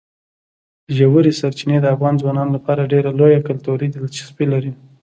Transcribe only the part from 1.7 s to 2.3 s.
د افغان